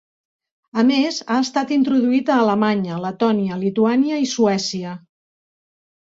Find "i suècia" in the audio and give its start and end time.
4.25-4.97